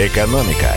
Экономика. 0.00 0.74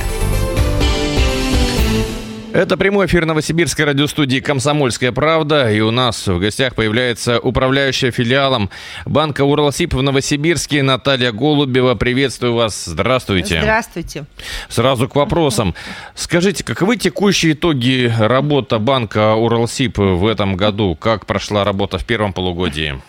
Это 2.51 2.75
прямой 2.75 3.05
эфир 3.05 3.25
Новосибирской 3.25 3.85
радиостудии 3.85 4.39
«Комсомольская 4.39 5.13
правда». 5.13 5.71
И 5.71 5.79
у 5.79 5.92
нас 5.92 6.28
в 6.28 6.39
гостях 6.39 6.76
появляется 6.76 7.39
управляющая 7.39 8.12
филиалом 8.12 8.70
банка 9.05 9.46
«Уралсиб» 9.46 9.94
в 9.94 10.01
Новосибирске 10.01 10.83
Наталья 10.83 11.31
Голубева. 11.31 11.96
Приветствую 11.96 12.54
вас. 12.54 12.83
Здравствуйте. 12.83 13.62
Здравствуйте. 13.62 14.26
Сразу 14.67 15.08
к 15.08 15.15
вопросам. 15.15 15.74
Скажите, 16.16 16.66
каковы 16.66 16.98
текущие 16.98 17.53
итоги 17.53 18.13
работы 18.20 18.77
банка 18.77 19.35
«Уралсиб» 19.35 19.99
в 19.99 20.27
этом 20.27 20.58
году? 20.58 20.98
Как 20.98 21.26
прошла 21.26 21.63
работа 21.63 21.98
в 21.98 22.03
первом 22.03 22.34
полугодии? 22.34 23.02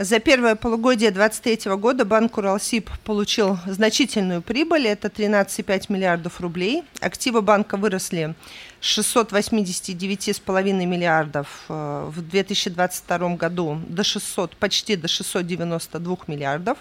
За 0.00 0.20
первое 0.20 0.54
полугодие 0.54 1.10
2023 1.10 1.74
года 1.74 2.04
банк 2.04 2.38
Уралсиб 2.38 2.88
получил 3.02 3.58
значительную 3.66 4.42
прибыль, 4.42 4.86
это 4.86 5.08
13,5 5.08 5.86
миллиардов 5.92 6.40
рублей. 6.40 6.84
Активы 7.00 7.42
банка 7.42 7.76
выросли 7.76 8.36
с 8.80 8.96
689,5 8.96 10.86
миллиардов 10.86 11.64
э, 11.68 12.10
в 12.14 12.22
2022 12.22 13.34
году 13.34 13.80
до 13.88 14.04
600, 14.04 14.54
почти 14.54 14.94
до 14.94 15.08
692 15.08 16.16
миллиардов 16.28 16.78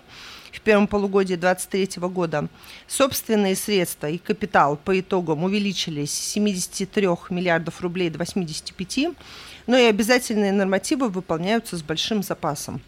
в 0.52 0.62
первом 0.62 0.86
полугодии 0.86 1.34
2023 1.34 2.08
года. 2.10 2.48
Собственные 2.86 3.55
средства 3.55 4.05
и 4.05 4.20
капитал 4.20 4.77
по 4.77 4.99
итогам 4.99 5.44
увеличились 5.44 6.12
с 6.12 6.34
73 6.34 7.08
миллиардов 7.32 7.82
рублей 7.82 8.12
до 8.12 8.20
85, 8.20 9.08
но 9.66 9.76
и 9.76 9.86
обязательные 9.86 10.52
нормативы 10.52 11.10
выполняются 11.10 11.77
с 11.77 11.82
большим 11.82 12.22
запасом. 12.22 12.80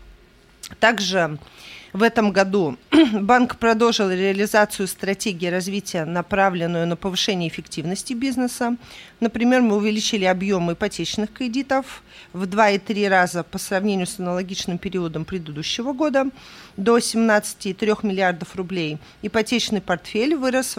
Также 0.79 1.37
в 1.93 2.03
этом 2.03 2.31
году 2.31 2.77
банк 3.13 3.57
продолжил 3.57 4.11
реализацию 4.11 4.87
стратегии 4.87 5.47
развития, 5.47 6.05
направленную 6.05 6.85
на 6.85 6.95
повышение 6.95 7.49
эффективности 7.49 8.13
бизнеса. 8.13 8.75
Например, 9.19 9.61
мы 9.61 9.75
увеличили 9.75 10.25
объем 10.25 10.71
ипотечных 10.71 11.33
кредитов 11.33 12.03
в 12.31 12.43
2,3 12.43 13.09
раза 13.09 13.43
по 13.43 13.57
сравнению 13.57 14.05
с 14.05 14.19
аналогичным 14.19 14.77
периодом 14.77 15.25
предыдущего 15.25 15.93
года 15.93 16.25
до 16.77 16.99
17,3 16.99 18.05
миллиардов 18.05 18.55
рублей. 18.55 18.99
Ипотечный 19.23 19.81
портфель 19.81 20.35
вырос 20.35 20.77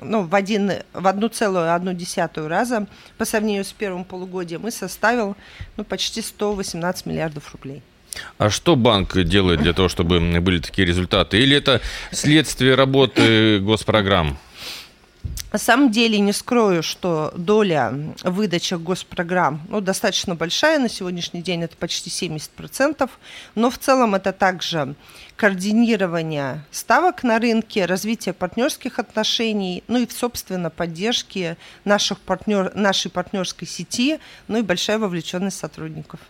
ну, 0.00 0.22
в, 0.22 0.34
один, 0.34 0.70
в 0.92 1.06
1,1 1.06 2.46
раза 2.46 2.86
по 3.16 3.24
сравнению 3.24 3.64
с 3.64 3.72
первым 3.72 4.04
полугодием 4.04 4.68
и 4.68 4.70
составил 4.70 5.36
ну, 5.76 5.82
почти 5.82 6.22
118 6.22 7.06
миллиардов 7.06 7.52
рублей. 7.52 7.82
А 8.38 8.50
что 8.50 8.76
банк 8.76 9.16
делает 9.22 9.60
для 9.60 9.72
того, 9.72 9.88
чтобы 9.88 10.20
были 10.40 10.58
такие 10.60 10.86
результаты? 10.86 11.38
Или 11.38 11.56
это 11.56 11.80
следствие 12.12 12.74
работы 12.74 13.58
госпрограмм? 13.60 14.38
На 15.50 15.58
самом 15.58 15.90
деле 15.90 16.18
не 16.18 16.32
скрою, 16.32 16.82
что 16.82 17.32
доля 17.34 17.94
выдачи 18.22 18.74
госпрограмм 18.74 19.62
ну, 19.70 19.80
достаточно 19.80 20.34
большая. 20.34 20.78
На 20.78 20.90
сегодняшний 20.90 21.40
день 21.40 21.62
это 21.62 21.74
почти 21.74 22.10
70%. 22.10 23.08
Но 23.54 23.70
в 23.70 23.78
целом 23.78 24.14
это 24.14 24.32
также 24.32 24.94
координирование 25.36 26.64
ставок 26.70 27.22
на 27.22 27.38
рынке, 27.38 27.86
развитие 27.86 28.34
партнерских 28.34 28.98
отношений, 28.98 29.82
ну 29.88 29.98
и, 29.98 30.08
собственно, 30.10 30.68
поддержки 30.68 31.56
наших 31.84 32.18
партнер, 32.18 32.72
нашей 32.74 33.10
партнерской 33.10 33.66
сети, 33.66 34.18
ну 34.48 34.58
и 34.58 34.62
большая 34.62 34.98
вовлеченность 34.98 35.58
сотрудников. 35.58 36.20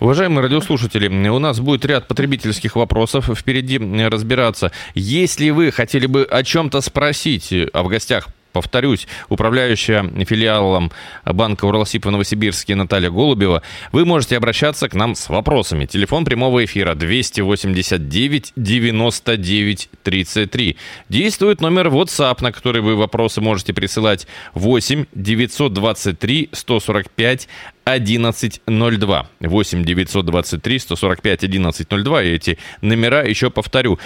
Уважаемые 0.00 0.42
радиослушатели, 0.42 1.08
у 1.28 1.38
нас 1.38 1.60
будет 1.60 1.84
ряд 1.84 2.08
потребительских 2.08 2.76
вопросов 2.76 3.30
впереди 3.34 3.78
разбираться. 4.06 4.72
Если 4.94 5.50
вы 5.50 5.70
хотели 5.70 6.06
бы 6.06 6.24
о 6.24 6.42
чем-то 6.42 6.80
спросить, 6.80 7.52
а 7.72 7.82
в 7.82 7.88
гостях 7.88 8.28
повторюсь, 8.52 9.06
управляющая 9.28 10.02
филиалом 10.24 10.90
банка 11.26 11.66
Уралсиб 11.66 12.06
в 12.06 12.10
Новосибирске 12.10 12.74
Наталья 12.74 13.10
Голубева, 13.10 13.62
вы 13.92 14.06
можете 14.06 14.38
обращаться 14.38 14.88
к 14.88 14.94
нам 14.94 15.14
с 15.14 15.28
вопросами. 15.28 15.84
Телефон 15.84 16.24
прямого 16.24 16.64
эфира 16.64 16.94
289 16.94 18.54
99 18.56 19.90
33. 20.02 20.76
Действует 21.10 21.60
номер 21.60 21.88
WhatsApp, 21.88 22.42
на 22.42 22.50
который 22.50 22.80
вы 22.80 22.96
вопросы 22.96 23.42
можете 23.42 23.74
присылать 23.74 24.26
8 24.54 25.04
923 25.14 26.48
145 26.50 27.48
1102. 27.86 29.28
8 29.40 29.84
923 29.84 30.78
145 30.80 31.44
1102. 31.44 32.22
И 32.24 32.28
эти 32.30 32.58
номера 32.80 33.22
еще 33.22 33.48
повторю. 33.48 33.98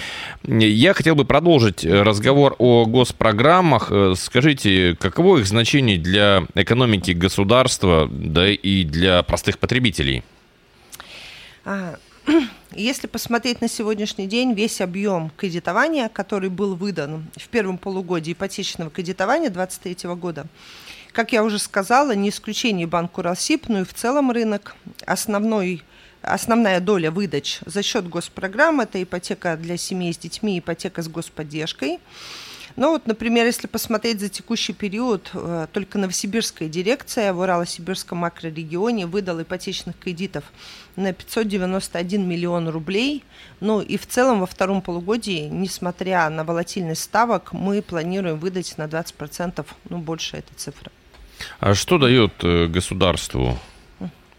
Я 0.43 0.93
хотел 0.93 1.15
бы 1.15 1.25
продолжить 1.25 1.83
разговор 1.83 2.55
о 2.59 2.85
госпрограммах. 2.85 3.91
Скажите, 4.15 4.95
каково 4.99 5.39
их 5.39 5.47
значение 5.47 5.97
для 5.97 6.45
экономики 6.53 7.11
государства, 7.11 8.07
да 8.11 8.47
и 8.49 8.83
для 8.83 9.23
простых 9.23 9.57
потребителей? 9.57 10.23
А, 11.65 11.95
если 12.75 13.07
посмотреть 13.07 13.61
на 13.61 13.67
сегодняшний 13.67 14.27
день, 14.27 14.53
весь 14.53 14.79
объем 14.79 15.31
кредитования, 15.35 16.07
который 16.07 16.49
был 16.49 16.75
выдан 16.75 17.25
в 17.35 17.47
первом 17.47 17.79
полугодии 17.79 18.33
ипотечного 18.33 18.91
кредитования 18.91 19.49
2023 19.49 20.09
года, 20.15 20.45
как 21.13 21.33
я 21.33 21.43
уже 21.43 21.59
сказала, 21.59 22.13
не 22.13 22.29
исключение 22.29 22.87
банк 22.87 23.17
Уралсиб, 23.17 23.67
но 23.67 23.81
и 23.81 23.83
в 23.83 23.93
целом 23.93 24.31
рынок. 24.31 24.75
Основной 25.05 25.83
Основная 26.21 26.79
доля 26.79 27.09
выдач 27.09 27.59
за 27.65 27.81
счет 27.81 28.07
госпрограмм– 28.07 28.79
это 28.81 29.01
ипотека 29.01 29.57
для 29.57 29.75
семей 29.75 30.13
с 30.13 30.17
детьми, 30.17 30.59
ипотека 30.59 31.01
с 31.01 31.07
господдержкой. 31.07 31.99
Ну 32.75 32.91
вот, 32.91 33.05
например, 33.05 33.45
если 33.45 33.67
посмотреть 33.67 34.19
за 34.19 34.29
текущий 34.29 34.73
период, 34.73 35.31
э, 35.33 35.67
только 35.73 35.97
Новосибирская 35.97 36.69
дирекция 36.69 37.33
в 37.33 37.41
Урало-Сибирском 37.41 38.15
макрорегионе 38.19 39.07
выдала 39.07 39.41
ипотечных 39.41 39.97
кредитов 39.97 40.45
на 40.95 41.11
591 41.11 42.25
миллион 42.25 42.69
рублей. 42.69 43.23
Ну 43.59 43.81
и 43.81 43.97
в 43.97 44.07
целом 44.07 44.39
во 44.39 44.45
втором 44.45 44.81
полугодии, 44.81 45.49
несмотря 45.49 46.29
на 46.29 46.43
волатильность 46.43 47.01
ставок, 47.01 47.51
мы 47.51 47.81
планируем 47.81 48.37
выдать 48.37 48.77
на 48.77 48.85
20% 48.85 49.65
ну, 49.89 49.97
больше 49.97 50.37
этой 50.37 50.53
цифры. 50.55 50.91
А 51.59 51.73
что 51.75 51.97
дает 51.97 52.33
э, 52.43 52.67
государству, 52.67 53.59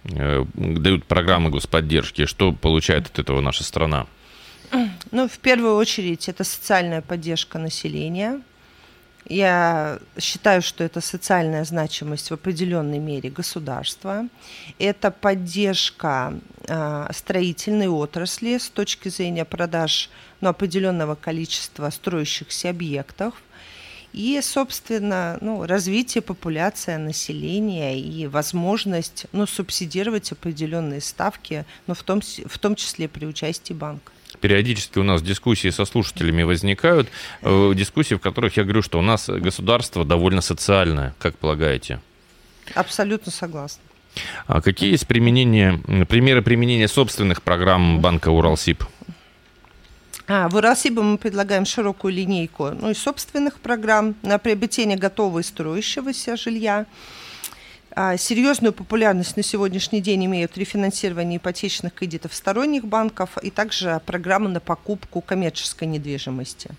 э, 0.05 0.45
дают 0.55 1.05
программы 1.05 1.51
господдержки, 1.51 2.27
что 2.27 2.53
получает 2.53 3.07
от 3.07 3.19
этого 3.19 3.41
наша 3.41 3.65
страна? 3.65 4.07
Ну, 5.11 5.29
в 5.29 5.39
первую 5.39 5.77
очередь, 5.77 6.29
это 6.29 6.45
социальная 6.45 7.03
поддержка 7.03 7.59
населения. 7.59 8.41
Я 9.29 10.01
считаю, 10.19 10.63
что 10.63 10.83
это 10.83 11.01
социальная 11.01 11.65
значимость 11.65 12.31
в 12.31 12.35
определенной 12.35 12.99
мере 12.99 13.31
государства. 13.31 14.27
Это 14.79 15.11
поддержка 15.11 16.35
э, 16.67 17.09
строительной 17.13 17.89
отрасли 17.89 18.59
с 18.59 18.69
точки 18.69 19.11
зрения 19.11 19.45
продаж 19.45 20.11
ну, 20.41 20.49
определенного 20.49 21.15
количества 21.15 21.91
строящихся 21.91 22.71
объектов 22.71 23.35
и, 24.13 24.41
собственно, 24.43 25.39
ну, 25.41 25.67
развитие 25.67 26.23
популяции 26.23 26.97
населения 26.97 27.99
и 27.99 28.27
возможность 28.27 29.27
ну, 29.33 29.47
субсидировать 29.47 30.33
определенные 30.33 31.01
ставки, 31.01 31.65
но 31.87 31.95
в 31.95 32.03
том, 32.03 32.21
в 32.21 32.59
том 32.59 32.75
числе 32.77 33.09
при 33.09 33.27
участии 33.27 33.73
банка. 33.73 34.13
Периодически 34.41 34.99
у 34.99 35.03
нас 35.03 35.23
дискуссии 35.23 35.71
со 35.71 35.85
слушателями 35.85 36.43
возникают, 36.43 37.09
э, 37.43 37.73
дискуссии, 37.75 38.15
в 38.15 38.19
которых 38.19 38.57
я 38.57 38.65
говорю, 38.65 38.83
что 38.83 38.99
у 38.99 39.03
нас 39.03 39.29
государство 39.29 40.05
довольно 40.05 40.41
социальное, 40.41 41.15
как 41.19 41.37
полагаете? 41.39 42.01
Абсолютно 42.75 43.31
согласна. 43.31 43.83
А 44.47 44.61
какие 44.61 44.91
есть 44.91 45.07
применения, 45.07 45.79
примеры 46.07 46.43
применения 46.43 46.89
собственных 46.89 47.43
программ 47.43 48.01
банка 48.01 48.29
Уралсиб? 48.31 48.85
А, 50.29 50.49
в 50.49 50.57
Уралсибе 50.57 51.03
мы 51.03 51.19
предлагаем 51.19 51.65
широкую 51.65 52.15
линейку 52.15 52.71
ну, 52.71 52.91
и 52.91 52.95
собственных 52.95 53.61
программ 53.61 54.15
на 54.23 54.39
приобретение 54.39 54.97
готового 54.97 55.41
и 55.41 55.43
строящегося 55.43 56.37
жилья. 56.37 56.87
А, 57.95 58.17
серьезную 58.17 58.73
популярность 58.73 59.37
на 59.37 59.43
сегодняшний 59.43 60.01
день 60.01 60.25
имеют 60.27 60.57
рефинансирование 60.57 61.39
ипотечных 61.39 61.93
кредитов 61.93 62.35
сторонних 62.35 62.85
банков 62.85 63.37
и 63.43 63.51
также 63.51 64.01
программы 64.07 64.49
на 64.49 64.61
покупку 64.61 65.21
коммерческой 65.21 65.89
недвижимости. 65.89 66.71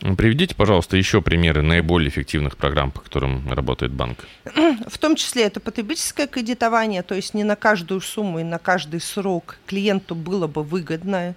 Приведите, 0.00 0.54
пожалуйста, 0.54 0.96
еще 0.96 1.22
примеры 1.22 1.62
наиболее 1.62 2.10
эффективных 2.10 2.56
программ, 2.56 2.90
по 2.90 3.00
которым 3.00 3.50
работает 3.50 3.92
банк. 3.92 4.26
В 4.88 4.98
том 4.98 5.16
числе 5.16 5.44
это 5.44 5.60
потребительское 5.60 6.26
кредитование, 6.26 7.02
то 7.02 7.14
есть 7.14 7.32
не 7.32 7.44
на 7.44 7.56
каждую 7.56 8.00
сумму 8.00 8.40
и 8.40 8.42
на 8.42 8.58
каждый 8.58 9.00
срок 9.00 9.56
клиенту 9.66 10.14
было 10.14 10.46
бы 10.46 10.62
выгодно 10.62 11.34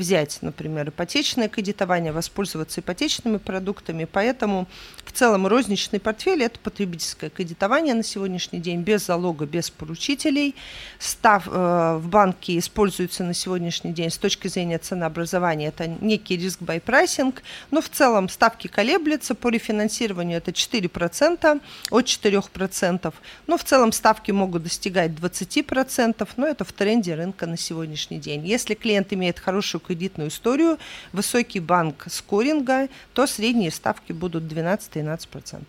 взять, 0.00 0.38
например, 0.40 0.88
ипотечное 0.88 1.48
кредитование, 1.48 2.10
воспользоваться 2.10 2.80
ипотечными 2.80 3.36
продуктами. 3.36 4.08
Поэтому 4.10 4.66
в 5.04 5.12
целом 5.12 5.46
розничный 5.46 6.00
портфель– 6.00 6.42
это 6.44 6.58
потребительское 6.58 7.30
кредитование 7.30 7.94
на 7.94 8.02
сегодняшний 8.02 8.58
день 8.58 8.80
без 8.80 9.06
залога, 9.06 9.46
без 9.46 9.70
поручителей. 9.70 10.56
Став 10.98 11.46
э, 11.46 11.96
в 11.98 12.08
банке 12.08 12.58
используется 12.58 13.22
на 13.22 13.34
сегодняшний 13.34 13.92
день 13.92 14.10
с 14.10 14.16
точки 14.16 14.48
зрения 14.48 14.78
ценообразования. 14.78 15.68
Это 15.68 15.86
некий 15.86 16.36
риск 16.36 16.60
by 16.62 16.82
pricing, 16.82 17.34
но 17.70 17.82
в 17.82 17.90
целом 17.90 18.28
ставки 18.28 18.66
колеблются. 18.66 19.34
По 19.34 19.48
рефинансированию 19.48 20.38
это 20.38 20.50
4%, 20.50 21.60
от 21.90 22.04
4%. 22.06 23.14
Но 23.46 23.58
в 23.58 23.64
целом 23.64 23.92
ставки 23.92 24.30
могут 24.30 24.62
достигать 24.62 25.10
20%, 25.10 26.28
но 26.36 26.46
это 26.46 26.64
в 26.64 26.72
тренде 26.72 27.14
рынка 27.14 27.46
на 27.46 27.58
сегодняшний 27.58 28.18
день. 28.18 28.46
Если 28.46 28.74
клиент 28.74 29.12
имеет 29.12 29.38
хорошую 29.38 29.82
кредитную 29.90 30.30
историю, 30.30 30.78
высокий 31.12 31.58
банк 31.58 32.04
скоринга, 32.08 32.88
то 33.12 33.26
средние 33.26 33.72
ставки 33.72 34.12
будут 34.12 34.44
12-13%. 34.44 35.62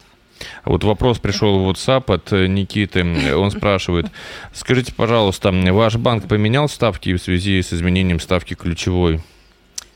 Вот 0.66 0.84
вопрос 0.84 1.18
пришел 1.18 1.60
в 1.60 1.70
WhatsApp 1.70 2.14
от 2.14 2.34
э, 2.34 2.48
Никиты. 2.48 3.04
Он 3.36 3.52
спрашивает, 3.52 4.08
скажите, 4.54 4.94
пожалуйста, 4.94 5.52
ваш 5.52 5.96
банк 5.96 6.28
поменял 6.28 6.70
ставки 6.70 7.14
в 7.14 7.22
связи 7.22 7.62
с 7.62 7.74
изменением 7.74 8.20
ставки 8.20 8.54
ключевой? 8.54 9.22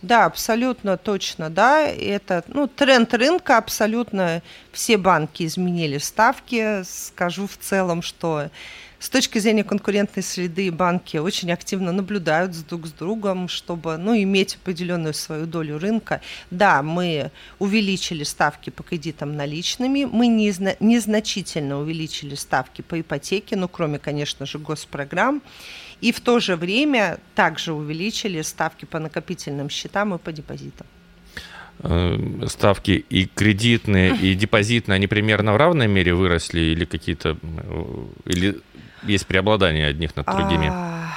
Да, 0.02 0.26
абсолютно 0.26 0.98
точно, 0.98 1.50
да. 1.50 1.88
Это 1.88 2.44
ну, 2.48 2.68
тренд 2.68 3.14
рынка, 3.14 3.58
абсолютно 3.58 4.42
все 4.72 4.98
банки 4.98 5.46
изменили 5.46 6.00
ставки. 6.00 6.84
Скажу 6.84 7.48
в 7.48 7.58
целом, 7.58 8.02
что 8.02 8.50
с 9.06 9.10
точки 9.10 9.38
зрения 9.38 9.64
конкурентной 9.64 10.24
среды 10.24 10.72
банки 10.72 11.18
очень 11.18 11.52
активно 11.52 11.92
наблюдают 11.92 12.54
друг 12.68 12.88
с 12.88 12.92
другом, 12.92 13.48
чтобы 13.48 13.98
ну, 13.98 14.18
иметь 14.18 14.56
определенную 14.56 15.14
свою 15.14 15.46
долю 15.46 15.78
рынка. 15.78 16.22
Да, 16.50 16.82
мы 16.82 17.30
увеличили 17.60 18.24
ставки 18.24 18.72
по 18.72 18.82
кредитам 18.82 19.36
наличными, 19.36 20.06
мы 20.06 20.26
незна- 20.26 20.76
незначительно 20.80 21.80
увеличили 21.80 22.34
ставки 22.34 22.82
по 22.82 23.00
ипотеке, 23.00 23.56
ну, 23.56 23.68
кроме, 23.68 24.00
конечно 24.00 24.48
же, 24.48 24.58
госпрограмм. 24.58 25.44
И 26.02 26.12
в 26.12 26.20
то 26.20 26.40
же 26.40 26.56
время 26.56 27.20
также 27.36 27.74
увеличили 27.74 28.42
ставки 28.42 28.86
по 28.86 28.98
накопительным 28.98 29.70
счетам 29.70 30.16
и 30.16 30.18
по 30.18 30.32
депозитам 30.32 30.88
э, 31.84 32.48
ставки 32.48 33.06
и 33.08 33.28
кредитные, 33.28 34.16
и 34.16 34.34
депозитные, 34.34 34.96
они 34.96 35.06
примерно 35.06 35.54
в 35.54 35.58
равной 35.58 35.88
мере 35.88 36.16
выросли 36.16 36.60
или 36.60 36.86
какие-то... 36.86 37.38
Э, 37.44 38.06
или 38.26 38.56
есть 39.08 39.28
преобладание 39.28 39.88
одних 39.88 40.16
над 40.16 40.26
другими? 40.26 40.70
А, 40.72 41.08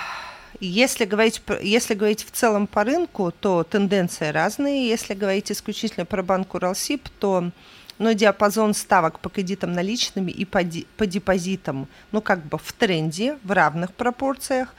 если 0.61 1.05
говорить, 1.05 1.43
если 1.63 1.95
говорить 1.95 2.25
в 2.25 2.31
целом 2.31 2.67
по 2.67 2.85
рынку, 2.85 3.33
то 3.33 3.65
тенденции 3.65 4.29
разные. 4.29 4.89
Если 4.89 5.15
говорить 5.15 5.53
исключительно 5.53 6.05
про 6.05 6.23
банк 6.23 6.55
Уралсиб, 6.55 7.09
то 7.21 7.51
но 7.99 8.13
диапазон 8.13 8.75
ставок 8.75 9.19
по 9.21 9.29
кредитам 9.29 9.73
наличными 9.73 10.31
и 10.31 10.45
по, 10.45 10.61
по 10.97 11.07
депозитам, 11.07 11.89
ну, 12.13 12.21
как 12.21 12.45
бы 12.45 12.59
в 12.59 12.73
тренде, 12.73 13.39
в 13.43 13.51
равных 13.53 13.93
пропорциях. 13.93 14.75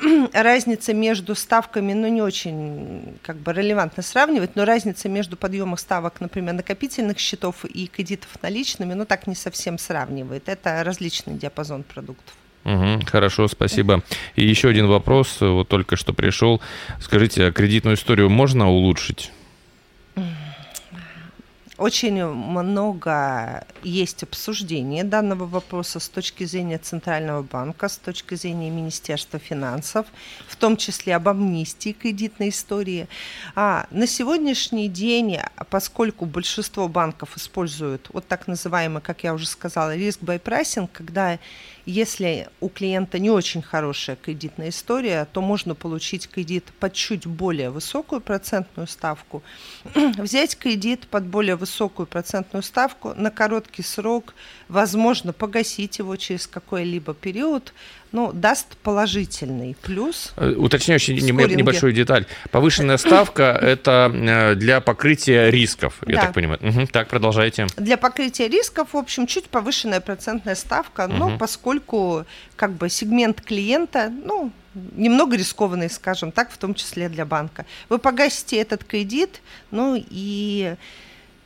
Разница 0.32 0.94
между 0.94 1.34
ставками, 1.34 1.92
ну, 1.92 2.08
не 2.08 2.22
очень 2.22 3.16
как 3.22 3.36
бы 3.36 3.52
релевантно 3.52 4.02
сравнивать, 4.02 4.56
но 4.56 4.64
разница 4.64 5.08
между 5.08 5.36
подъемом 5.36 5.76
ставок, 5.76 6.20
например, 6.20 6.54
накопительных 6.54 7.18
счетов 7.18 7.64
и 7.64 7.86
кредитов 7.86 8.30
наличными, 8.42 8.94
ну, 8.94 9.04
так 9.04 9.26
не 9.26 9.34
совсем 9.34 9.78
сравнивает. 9.78 10.48
Это 10.48 10.82
различный 10.84 11.34
диапазон 11.34 11.82
продуктов. 11.82 12.34
Угу, 12.64 13.06
хорошо, 13.06 13.48
спасибо. 13.48 14.02
И 14.36 14.44
еще 14.44 14.68
один 14.68 14.86
вопрос, 14.86 15.40
вот 15.40 15.68
только 15.68 15.96
что 15.96 16.12
пришел. 16.12 16.60
Скажите, 17.00 17.46
а 17.46 17.52
кредитную 17.52 17.96
историю 17.96 18.30
можно 18.30 18.70
улучшить? 18.70 19.32
Очень 21.82 22.24
много 22.24 23.66
есть 23.82 24.22
обсуждения 24.22 25.02
данного 25.02 25.46
вопроса 25.46 25.98
с 25.98 26.08
точки 26.08 26.44
зрения 26.44 26.78
Центрального 26.78 27.42
банка, 27.42 27.88
с 27.88 27.96
точки 27.96 28.36
зрения 28.36 28.70
Министерства 28.70 29.40
финансов, 29.40 30.06
в 30.46 30.54
том 30.54 30.76
числе 30.76 31.16
об 31.16 31.28
амнистии 31.28 31.90
кредитной 31.90 32.50
истории. 32.50 33.08
А 33.56 33.88
на 33.90 34.06
сегодняшний 34.06 34.88
день, 34.88 35.38
поскольку 35.70 36.24
большинство 36.24 36.86
банков 36.86 37.36
используют 37.36 38.10
вот 38.12 38.28
так 38.28 38.46
называемый, 38.46 39.02
как 39.02 39.24
я 39.24 39.34
уже 39.34 39.48
сказала, 39.48 39.96
риск 39.96 40.20
pricing, 40.20 40.88
когда 40.92 41.40
если 41.84 42.48
у 42.60 42.68
клиента 42.68 43.18
не 43.18 43.30
очень 43.30 43.62
хорошая 43.62 44.16
кредитная 44.16 44.68
история, 44.68 45.26
то 45.32 45.40
можно 45.40 45.74
получить 45.74 46.28
кредит 46.28 46.72
под 46.78 46.92
чуть 46.92 47.26
более 47.26 47.70
высокую 47.70 48.20
процентную 48.20 48.86
ставку, 48.86 49.42
взять 49.94 50.56
кредит 50.56 51.08
под 51.08 51.24
более 51.24 51.56
высокую 51.56 52.06
процентную 52.06 52.62
ставку 52.62 53.14
на 53.14 53.30
короткий 53.30 53.82
срок, 53.82 54.34
возможно, 54.68 55.32
погасить 55.32 55.98
его 55.98 56.14
через 56.16 56.46
какой-либо 56.46 57.14
период, 57.14 57.72
ну, 58.12 58.32
даст 58.32 58.76
положительный 58.82 59.76
плюс. 59.82 60.32
Э, 60.36 60.50
уточняющий 60.50 61.18
небольшую 61.20 61.92
деталь. 61.92 62.26
Повышенная 62.50 62.98
ставка– 62.98 63.58
это 63.62 64.10
э, 64.14 64.54
для 64.54 64.80
покрытия 64.80 65.50
рисков, 65.50 65.94
я 66.06 66.16
да. 66.16 66.20
так 66.22 66.34
понимаю. 66.34 66.60
Угу, 66.62 66.86
так, 66.88 67.08
продолжайте. 67.08 67.66
Для 67.76 67.96
покрытия 67.96 68.48
рисков, 68.48 68.92
в 68.92 68.96
общем, 68.96 69.26
чуть 69.26 69.46
повышенная 69.46 70.00
процентная 70.00 70.54
ставка, 70.54 71.06
угу. 71.06 71.14
но 71.14 71.38
поскольку 71.38 72.26
как 72.56 72.72
бы 72.72 72.88
сегмент 72.88 73.40
клиента, 73.40 74.12
ну, 74.24 74.52
немного 74.74 75.36
рискованный, 75.36 75.90
скажем 75.90 76.32
так, 76.32 76.50
в 76.50 76.58
том 76.58 76.74
числе 76.74 77.08
для 77.08 77.24
банка. 77.26 77.66
Вы 77.88 77.98
погасите 77.98 78.56
этот 78.56 78.84
кредит, 78.84 79.40
ну 79.70 79.96
и 79.96 80.76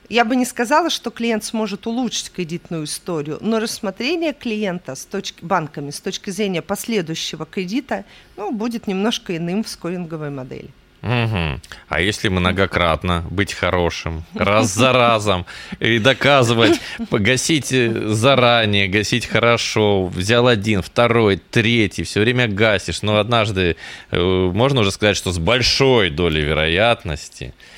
я 0.08 0.24
бы 0.24 0.36
не 0.36 0.44
сказала, 0.44 0.90
что 0.90 1.10
клиент 1.10 1.44
сможет 1.44 1.86
улучшить 1.86 2.30
кредитную 2.30 2.84
историю, 2.84 3.38
но 3.40 3.58
рассмотрение 3.58 4.32
клиента 4.32 4.94
с 4.94 5.04
точки, 5.04 5.44
банками 5.44 5.90
с 5.90 6.00
точки 6.00 6.30
зрения 6.30 6.62
последующего 6.62 7.46
кредита 7.46 8.04
ну, 8.36 8.52
будет 8.52 8.86
немножко 8.86 9.36
иным 9.36 9.64
в 9.64 9.68
скоринговой 9.68 10.30
модели. 10.30 10.70
Угу. 11.02 11.60
А 11.88 12.00
если 12.00 12.28
многократно 12.28 13.24
быть 13.30 13.52
хорошим, 13.52 14.24
раз 14.34 14.74
за 14.74 14.92
разом, 14.92 15.46
и 15.78 15.98
доказывать, 15.98 16.80
гасить 17.10 17.68
заранее, 17.68 18.88
гасить 18.88 19.26
хорошо, 19.26 20.06
взял 20.06 20.48
один, 20.48 20.82
второй, 20.82 21.36
третий, 21.36 22.02
все 22.02 22.20
время 22.20 22.48
гасишь, 22.48 23.02
но 23.02 23.18
однажды 23.18 23.76
э, 24.10 24.20
можно 24.20 24.80
уже 24.80 24.90
сказать, 24.90 25.16
что 25.16 25.30
с 25.30 25.38
большой 25.38 26.10
долей 26.10 26.42
вероятности 26.42 27.54
Э, 27.54 27.76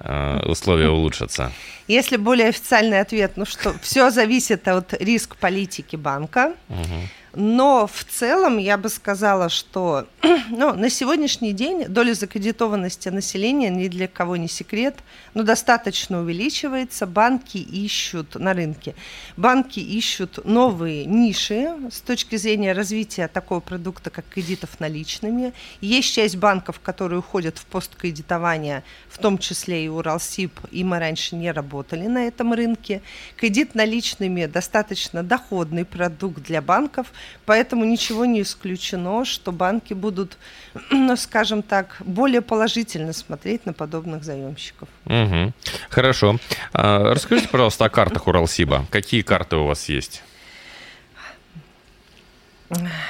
условия 0.00 0.88
улучшатся? 0.88 1.52
Если 1.86 2.16
более 2.16 2.48
официальный 2.48 3.00
ответ, 3.00 3.32
ну 3.36 3.44
что, 3.44 3.74
все 3.82 4.10
зависит 4.10 4.66
от 4.68 4.94
риск 4.94 5.36
политики 5.36 5.96
банка. 5.96 6.54
Угу. 6.68 7.08
Но 7.36 7.88
в 7.88 8.04
целом 8.04 8.58
я 8.58 8.78
бы 8.78 8.88
сказала, 8.88 9.48
что 9.48 10.06
ну, 10.50 10.74
на 10.74 10.88
сегодняшний 10.88 11.52
день 11.52 11.86
доля 11.88 12.14
закредитованности 12.14 13.08
населения 13.08 13.70
ни 13.70 13.88
для 13.88 14.06
кого 14.06 14.36
не 14.36 14.48
секрет, 14.48 14.94
но 15.34 15.42
достаточно 15.42 16.20
увеличивается. 16.20 17.06
Банки 17.06 17.58
ищут 17.58 18.36
на 18.36 18.54
рынке, 18.54 18.94
банки 19.36 19.80
ищут 19.80 20.44
новые 20.44 21.06
ниши 21.06 21.74
с 21.90 22.00
точки 22.00 22.36
зрения 22.36 22.72
развития 22.72 23.26
такого 23.26 23.60
продукта, 23.60 24.10
как 24.10 24.26
кредитов 24.28 24.78
наличными. 24.78 25.52
Есть 25.80 26.14
часть 26.14 26.36
банков, 26.36 26.78
которые 26.78 27.18
уходят 27.18 27.58
в 27.58 27.66
посткредитование, 27.66 28.84
в 29.08 29.18
том 29.18 29.38
числе 29.38 29.84
и 29.84 29.88
Уралсиб, 29.88 30.52
и 30.70 30.84
мы 30.84 31.00
раньше 31.00 31.34
не 31.34 31.50
работали 31.50 32.06
на 32.06 32.28
этом 32.28 32.52
рынке. 32.52 33.02
Кредит 33.36 33.74
наличными 33.74 34.46
достаточно 34.46 35.24
доходный 35.24 35.84
продукт 35.84 36.40
для 36.44 36.62
банков– 36.62 37.12
Поэтому 37.46 37.84
ничего 37.84 38.24
не 38.24 38.42
исключено, 38.42 39.24
что 39.24 39.52
банки 39.52 39.94
будут, 39.94 40.38
ну, 40.90 41.16
скажем 41.16 41.62
так, 41.62 41.96
более 42.00 42.40
положительно 42.40 43.12
смотреть 43.12 43.66
на 43.66 43.72
подобных 43.72 44.24
заемщиков. 44.24 44.88
Угу. 45.06 45.52
Хорошо. 45.90 46.38
А, 46.72 47.14
расскажите, 47.14 47.48
пожалуйста, 47.48 47.84
о 47.84 47.88
картах 47.90 48.26
Уралсиба. 48.26 48.86
Какие 48.90 49.22
карты 49.22 49.56
у 49.56 49.66
вас 49.66 49.88
есть? 49.88 50.22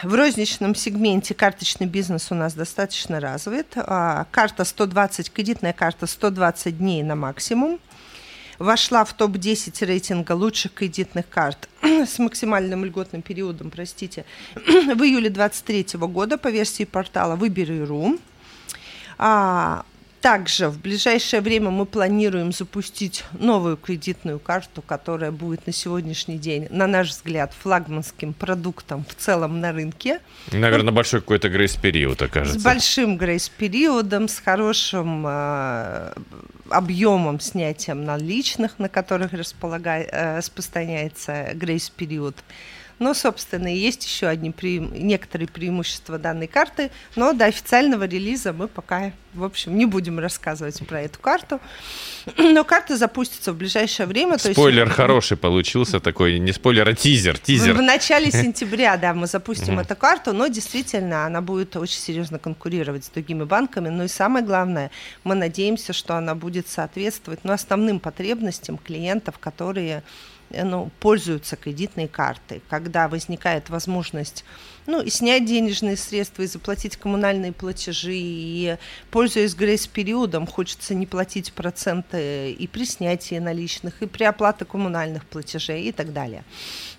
В 0.02 0.14
розничном 0.14 0.75
сегменте 0.75 1.33
карточный 1.33 1.87
бизнес 1.87 2.30
у 2.30 2.35
нас 2.35 2.54
достаточно 2.54 3.21
развит. 3.21 3.75
А, 3.76 4.26
карта 4.30 4.64
120, 4.64 5.33
кредитная 5.33 5.73
карта 5.73 6.06
120 6.06 6.76
дней 6.76 7.02
на 7.02 7.14
максимум 7.14 7.78
вошла 8.58 9.04
в 9.04 9.12
топ-10 9.14 9.84
рейтинга 9.84 10.32
лучших 10.32 10.73
кредитных 10.73 11.28
карт 11.28 11.68
с 11.82 12.18
максимальным 12.18 12.84
льготным 12.84 13.23
периодом, 13.23 13.70
простите, 13.70 14.25
в 14.54 15.02
июле 15.02 15.30
2023 15.30 15.99
года 16.00 16.38
по 16.38 16.49
версии 16.49 16.84
портала 16.84 17.37
Выбери.ру. 17.37 18.18
А, 19.18 19.84
Также 20.20 20.68
в 20.68 20.80
ближайшее 20.80 21.42
время 21.42 21.70
мы 21.70 21.84
планируем 21.84 22.50
запустить 22.52 23.25
новую 23.38 23.76
кредитную 23.76 24.38
карту, 24.38 24.80
которая 24.82 25.30
будет 25.30 25.66
на 25.66 25.73
сегодняшний 25.73 26.38
день, 26.38 26.66
на 26.70 26.87
наш 26.87 27.11
взгляд, 27.11 27.52
флагманским 27.62 28.32
продуктом 28.32 29.04
в 29.04 29.14
целом 29.14 29.61
на 29.61 29.73
рынке. 29.73 30.20
Наверное, 30.50 30.92
большой 30.92 31.20
какой-то 31.20 31.50
грейс-период, 31.50 32.23
окажется. 32.23 32.58
С 32.58 32.62
большим 32.62 33.18
грейс-периодом, 33.18 34.28
с 34.28 34.38
хорошим 34.38 35.26
э, 35.28 36.12
объемом 36.76 37.40
снятия 37.40 37.95
наличных, 37.95 38.78
на 38.78 38.88
которых 38.88 39.33
э, 39.33 40.37
распространяется 40.38 41.50
грейс-период. 41.54 42.37
Но, 42.98 43.14
собственно, 43.14 43.72
есть 43.74 44.04
еще 44.04 44.26
одни 44.26 44.50
пре... 44.50 44.78
некоторые 44.78 45.48
преимущества 45.48 46.18
данной 46.18 46.46
карты, 46.46 46.90
но 47.16 47.32
до 47.32 47.46
официального 47.46 48.04
релиза 48.04 48.52
мы 48.52 48.68
пока, 48.68 49.12
в 49.32 49.42
общем, 49.44 49.76
не 49.76 49.86
будем 49.86 50.18
рассказывать 50.18 50.86
про 50.86 51.02
эту 51.02 51.18
карту. 51.18 51.60
Но 52.38 52.64
карта 52.64 52.96
запустится 52.96 53.52
в 53.52 53.56
ближайшее 53.56 54.06
время. 54.06 54.38
Спойлер 54.38 54.84
есть... 54.84 54.96
хороший 54.96 55.36
получился 55.36 56.00
такой, 56.00 56.38
не 56.38 56.52
спойлер, 56.52 56.88
а 56.88 56.94
тизер, 56.94 57.38
тизер. 57.38 57.74
В 57.74 57.82
начале 57.82 58.30
сентября, 58.30 58.96
да, 58.96 59.12
мы 59.12 59.26
запустим 59.26 59.78
эту 59.78 59.96
карту, 59.96 60.32
но 60.32 60.46
действительно 60.46 61.26
она 61.26 61.40
будет 61.40 61.76
очень 61.76 61.98
серьезно 61.98 62.38
конкурировать 62.38 63.04
с 63.04 63.08
другими 63.08 63.44
банками. 63.44 63.88
Ну 63.88 64.04
и 64.04 64.08
самое 64.08 64.44
главное, 64.44 64.90
мы 65.24 65.34
надеемся, 65.34 65.92
что 65.92 66.16
она 66.16 66.34
будет 66.34 66.68
соответствовать 66.68 67.40
ну, 67.42 67.52
основным 67.52 67.98
потребностям 67.98 68.78
клиентов, 68.78 69.38
которые 69.38 70.02
ну, 70.62 70.90
пользуются 71.00 71.56
кредитной 71.56 72.08
картой, 72.08 72.62
когда 72.68 73.08
возникает 73.08 73.70
возможность 73.70 74.44
ну, 74.87 75.00
и 75.00 75.11
снять 75.11 75.46
денежные 75.46 75.96
средства, 75.96 76.42
и 76.42 76.46
заплатить 76.46 76.96
коммунальные 76.96 77.52
платежи, 77.52 78.14
и, 78.14 78.76
пользуясь 79.11 79.54
грейс-периодом, 79.54 80.46
хочется 80.46 80.94
не 80.94 81.06
платить 81.06 81.52
проценты 81.52 82.52
и 82.52 82.66
при 82.66 82.84
снятии 82.84 83.38
наличных, 83.38 84.02
и 84.02 84.06
при 84.06 84.25
оплате 84.25 84.64
коммунальных 84.64 85.25
платежей 85.25 85.84
и 85.84 85.92
так 85.92 86.12
далее. 86.12 86.44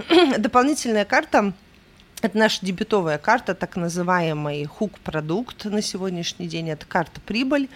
Дополнительная 0.38 1.06
карта 1.06 1.54
это 2.22 2.40
наша 2.40 2.66
дебетовая 2.66 3.20
карта, 3.20 3.54
так 3.54 3.76
называемый 3.76 4.66
хук-продукт 4.66 5.66
на 5.66 5.84
сегодняшний 5.84 6.48
день. 6.48 6.72
Это 6.72 6.86
карта 6.86 7.22
прибыль. 7.22 7.70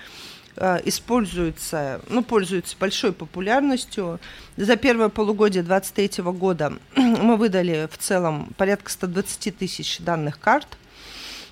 Э, 0.61 0.81
используется, 0.83 2.01
ну, 2.09 2.21
пользуется 2.21 2.75
большой 2.77 3.13
популярностью. 3.13 4.19
За 4.57 4.75
первое 4.75 5.07
полугодие 5.07 5.63
2023 5.63 6.23
года 6.33 6.73
мы 6.97 7.37
выдали 7.37 7.87
в 7.89 7.97
целом 7.97 8.49
порядка 8.57 8.91
120 8.91 9.57
тысяч 9.57 9.99
данных 9.99 10.37
карт. 10.37 10.67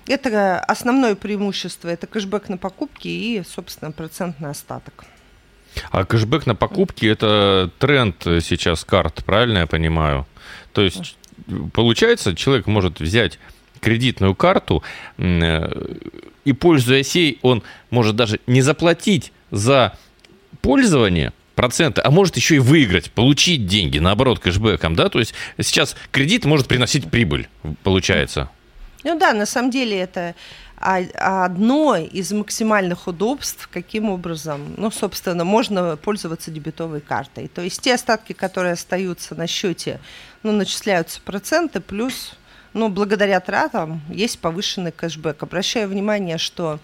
Это 0.06 0.60
основное 0.60 1.14
преимущество, 1.14 1.88
это 1.88 2.06
кэшбэк 2.06 2.50
на 2.50 2.58
покупки 2.58 3.08
и, 3.08 3.42
собственно, 3.48 3.92
процентный 3.92 4.50
остаток. 4.50 5.06
А 5.90 6.04
кэшбэк 6.04 6.44
на 6.44 6.54
покупки– 6.54 7.06
это 7.06 7.70
тренд 7.78 8.16
сейчас 8.22 8.84
карт, 8.84 9.24
правильно 9.24 9.58
я 9.58 9.66
понимаю? 9.66 10.26
То 10.74 10.82
есть, 10.82 11.16
получается, 11.72 12.36
человек 12.36 12.66
может 12.66 13.00
взять 13.00 13.38
кредитную 13.80 14.34
карту, 14.34 14.82
э, 15.16 15.96
и 16.44 16.52
пользуясь 16.52 17.14
ей, 17.14 17.38
он 17.42 17.62
может 17.90 18.16
даже 18.16 18.40
не 18.46 18.62
заплатить 18.62 19.32
за 19.50 19.96
пользование 20.60 21.32
проценты, 21.54 22.00
а 22.04 22.10
может 22.10 22.36
еще 22.36 22.56
и 22.56 22.60
выиграть, 22.60 23.10
получить 23.10 23.66
деньги, 23.66 23.98
наоборот, 23.98 24.38
кэшбэком, 24.38 24.94
да, 24.94 25.08
то 25.08 25.18
есть 25.18 25.34
сейчас 25.60 25.96
кредит 26.12 26.44
может 26.44 26.68
приносить 26.68 27.10
прибыль, 27.10 27.48
получается. 27.82 28.48
Ну 29.04 29.18
да, 29.18 29.32
на 29.32 29.46
самом 29.46 29.70
деле 29.70 29.98
это 29.98 30.34
одно 30.80 31.96
из 31.96 32.30
максимальных 32.32 33.08
удобств, 33.08 33.68
каким 33.72 34.08
образом, 34.08 34.74
ну, 34.76 34.90
собственно, 34.90 35.44
можно 35.44 35.96
пользоваться 35.96 36.50
дебетовой 36.50 37.00
картой. 37.00 37.48
То 37.48 37.62
есть 37.62 37.80
те 37.80 37.94
остатки, 37.94 38.32
которые 38.32 38.74
остаются 38.74 39.34
на 39.34 39.46
счете, 39.46 39.98
ну, 40.42 40.52
начисляются 40.52 41.20
проценты 41.20 41.80
плюс 41.80 42.34
но 42.78 42.88
благодаря 42.88 43.40
тратам 43.40 44.00
есть 44.08 44.38
повышенный 44.38 44.92
кэшбэк. 44.92 45.42
Обращаю 45.42 45.88
внимание, 45.88 46.38
что 46.38 46.78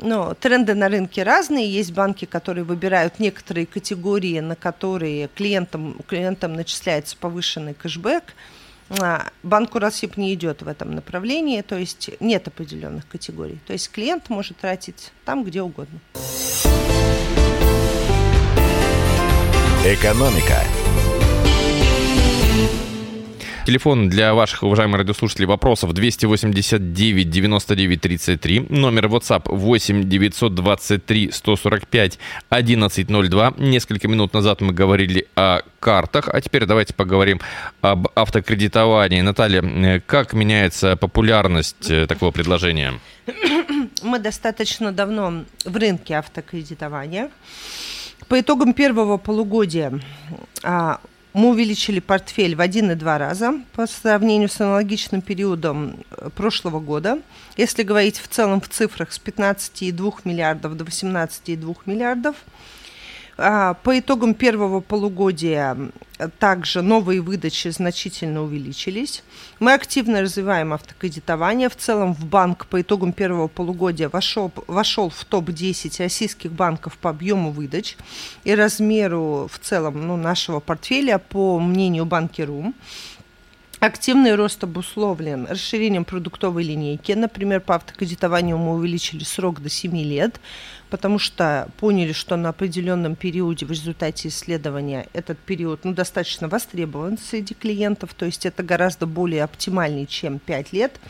ну, 0.00 0.34
тренды 0.34 0.74
на 0.74 0.88
рынке 0.88 1.22
разные. 1.22 1.72
Есть 1.72 1.92
банки, 1.92 2.24
которые 2.24 2.64
выбирают 2.64 3.20
некоторые 3.20 3.66
категории, 3.66 4.40
на 4.40 4.56
которые 4.56 5.28
клиентам, 5.28 5.96
клиентам 6.08 6.54
начисляется 6.54 7.16
повышенный 7.16 7.74
кэшбэк. 7.74 8.24
А, 9.00 9.28
банк 9.44 9.74
Уралсиб 9.76 10.16
не 10.16 10.34
идет 10.34 10.62
в 10.62 10.68
этом 10.68 10.94
направлении, 10.94 11.62
то 11.62 11.76
есть 11.76 12.10
нет 12.18 12.48
определенных 12.48 13.06
категорий. 13.06 13.60
То 13.66 13.72
есть 13.72 13.90
клиент 13.92 14.28
может 14.28 14.56
тратить 14.56 15.12
там, 15.24 15.44
где 15.44 15.62
угодно. 15.62 16.00
Экономика. 19.84 20.62
Телефон 23.72 24.10
для 24.10 24.34
ваших, 24.34 24.64
уважаемых 24.64 24.98
радиослушателей, 24.98 25.46
вопросов 25.46 25.94
289 25.94 27.30
99 27.30 28.00
33. 28.02 28.66
Номер 28.68 29.06
WhatsApp 29.06 29.44
8 29.46 30.10
923 30.10 31.30
145 31.32 32.18
1102. 32.50 33.54
Несколько 33.56 34.08
минут 34.08 34.34
назад 34.34 34.60
мы 34.60 34.74
говорили 34.74 35.26
о 35.36 35.62
картах, 35.80 36.28
а 36.28 36.42
теперь 36.42 36.66
давайте 36.66 36.92
поговорим 36.92 37.40
об 37.80 38.08
автокредитовании. 38.14 39.22
Наталья, 39.22 40.02
как 40.04 40.34
меняется 40.34 40.96
популярность 40.96 41.90
э, 41.90 42.06
такого 42.06 42.30
предложения? 42.30 43.00
Мы 44.02 44.18
достаточно 44.18 44.92
давно 44.92 45.44
в 45.64 45.74
рынке 45.78 46.16
автокредитования. 46.16 47.30
По 48.28 48.38
итогам 48.38 48.74
первого 48.74 49.16
полугодия 49.16 49.98
а, 50.62 51.00
мы 51.32 51.50
увеличили 51.50 52.00
портфель 52.00 52.54
в 52.54 52.60
1,2 52.60 53.18
раза 53.18 53.54
по 53.74 53.86
сравнению 53.86 54.48
с 54.48 54.60
аналогичным 54.60 55.22
периодом 55.22 55.96
э, 56.10 56.28
прошлого 56.34 56.80
года. 56.80 57.20
Если 57.56 57.82
говорить 57.82 58.18
в 58.18 58.28
целом 58.28 58.60
в 58.60 58.68
цифрах 58.68 59.12
с 59.12 59.20
15,2 59.20 60.14
миллиардов 60.24 60.76
до 60.76 60.84
18,2 60.84 61.76
миллиардов– 61.86 62.36
по 63.36 63.98
итогам 63.98 64.34
первого 64.34 64.80
полугодия 64.80 65.76
также 66.38 66.82
новые 66.82 67.20
выдачи 67.20 67.68
значительно 67.68 68.42
увеличились. 68.42 69.24
Мы 69.58 69.72
активно 69.72 70.20
развиваем 70.20 70.72
автокредитование. 70.72 71.68
В 71.68 71.76
целом 71.76 72.14
в 72.14 72.24
банк 72.26 72.66
по 72.66 72.80
итогам 72.80 73.12
первого 73.12 73.48
полугодия 73.48 74.08
вошел, 74.08 74.52
вошел 74.66 75.08
в 75.08 75.24
топ-10 75.24 76.02
российских 76.02 76.52
банков 76.52 76.98
по 76.98 77.10
объему 77.10 77.50
выдач 77.50 77.96
и 78.44 78.54
размеру 78.54 79.48
в 79.50 79.58
целом 79.58 80.06
ну, 80.06 80.16
нашего 80.16 80.60
портфеля 80.60 81.18
по 81.18 81.58
мнению 81.58 82.04
Банки.ру. 82.04 82.74
Активный 83.80 84.36
рост 84.36 84.62
обусловлен 84.62 85.46
расширением 85.46 86.04
продуктовой 86.04 86.62
линейки. 86.62 87.10
Например, 87.12 87.60
по 87.60 87.74
автокредитованию 87.74 88.56
мы 88.56 88.74
увеличили 88.74 89.24
срок 89.24 89.60
до 89.60 89.68
7 89.68 89.96
лет 89.96 90.40
потому 90.92 91.18
что 91.18 91.70
поняли, 91.78 92.12
что 92.12 92.36
на 92.36 92.50
определенном 92.50 93.16
периоде 93.16 93.64
в 93.64 93.70
результате 93.70 94.28
исследования 94.28 95.08
этот 95.14 95.38
период 95.38 95.86
ну, 95.86 95.94
достаточно 95.94 96.48
востребован 96.48 97.16
среди 97.16 97.54
клиентов, 97.54 98.12
то 98.12 98.26
есть 98.26 98.44
это 98.44 98.62
гораздо 98.62 99.06
более 99.06 99.42
оптимальный, 99.42 100.04
чем 100.04 100.38
5 100.38 100.72
лет. 100.74 101.00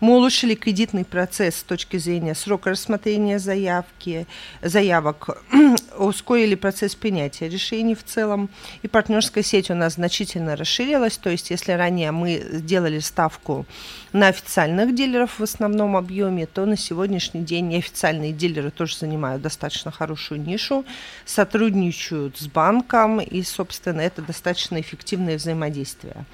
Мы 0.00 0.14
улучшили 0.14 0.54
кредитный 0.54 1.04
процесс 1.04 1.56
с 1.56 1.62
точки 1.64 1.96
зрения 1.96 2.36
срока 2.36 2.70
рассмотрения 2.70 3.40
заявки, 3.40 4.28
заявок, 4.62 5.42
ускорили 5.98 6.54
процесс 6.54 6.94
принятия 6.94 7.48
решений 7.48 7.96
в 7.96 8.04
целом, 8.04 8.48
и 8.82 8.88
партнерская 8.88 9.42
сеть 9.42 9.70
у 9.70 9.74
нас 9.74 9.94
значительно 9.94 10.54
расширилась, 10.54 11.16
то 11.16 11.30
есть 11.30 11.50
если 11.50 11.72
ранее 11.72 12.12
мы 12.12 12.46
сделали 12.52 13.00
ставку 13.00 13.66
на 14.12 14.28
официальных 14.28 14.94
дилеров 14.94 15.40
в 15.40 15.42
основном 15.42 15.96
объеме, 15.96 16.46
то 16.46 16.64
на 16.64 16.76
сегодняшний 16.76 17.42
день 17.42 17.68
неофициальные 17.68 18.32
дилеры 18.32 18.70
тоже 18.70 18.94
занимают 19.16 19.42
достаточно 19.42 19.90
хорошую 19.90 20.42
нишу, 20.42 20.84
сотрудничают 21.24 22.36
с 22.38 22.46
банком, 22.46 23.20
и, 23.20 23.42
собственно, 23.42 24.02
это 24.02 24.22
достаточно 24.22 24.78
эффективное 24.80 25.36
взаимодействие. 25.36 26.26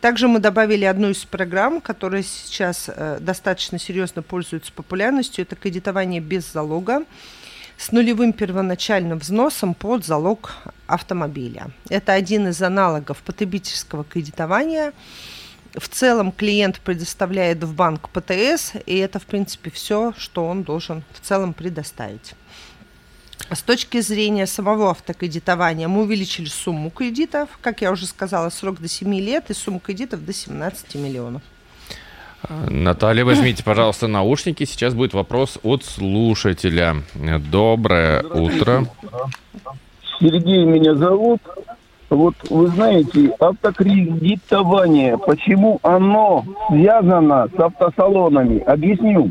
Также 0.00 0.28
мы 0.28 0.38
добавили 0.38 0.84
одну 0.84 1.10
из 1.10 1.24
программ, 1.24 1.80
которая 1.80 2.22
сейчас 2.22 2.88
э, 2.88 3.18
достаточно 3.20 3.78
серьезно 3.78 4.22
пользуется 4.22 4.72
популярностью. 4.72 5.42
Это 5.42 5.56
кредитование 5.56 6.20
без 6.20 6.52
залога 6.52 7.02
с 7.78 7.92
нулевым 7.92 8.32
первоначальным 8.32 9.18
взносом 9.18 9.74
под 9.74 10.04
залог 10.04 10.52
автомобиля. 10.86 11.70
Это 11.88 12.12
один 12.12 12.48
из 12.48 12.62
аналогов 12.62 13.18
потребительского 13.24 14.04
кредитования. 14.04 14.92
В 15.74 15.88
целом 15.88 16.32
клиент 16.32 16.80
предоставляет 16.80 17.62
в 17.62 17.74
банк 17.74 18.08
ПТС, 18.10 18.72
и 18.86 18.96
это, 18.96 19.18
в 19.18 19.26
принципе, 19.26 19.70
все, 19.70 20.12
что 20.16 20.46
он 20.46 20.62
должен 20.62 21.02
в 21.12 21.20
целом 21.20 21.52
предоставить. 21.52 22.34
С 23.50 23.62
точки 23.62 24.00
зрения 24.00 24.46
самого 24.46 24.90
автокредитования 24.90 25.88
мы 25.88 26.02
увеличили 26.02 26.46
сумму 26.46 26.90
кредитов, 26.90 27.48
как 27.62 27.80
я 27.80 27.92
уже 27.92 28.06
сказала, 28.06 28.50
срок 28.50 28.80
до 28.80 28.88
7 28.88 29.14
лет 29.14 29.50
и 29.50 29.54
сумму 29.54 29.78
кредитов 29.78 30.24
до 30.24 30.32
17 30.32 30.94
миллионов. 30.96 31.42
Наталья, 32.48 33.24
возьмите, 33.24 33.64
пожалуйста, 33.64 34.06
наушники. 34.06 34.64
Сейчас 34.64 34.94
будет 34.94 35.12
вопрос 35.12 35.58
от 35.62 35.84
слушателя. 35.84 37.02
Доброе 37.14 38.22
утро. 38.22 38.86
Сергей 40.20 40.64
меня 40.64 40.94
зовут. 40.94 41.40
Вот 42.10 42.34
вы 42.48 42.68
знаете, 42.68 43.32
автокредитование, 43.38 45.18
почему 45.18 45.78
оно 45.82 46.44
связано 46.68 47.48
с 47.54 47.60
автосалонами? 47.60 48.60
Объясню. 48.60 49.30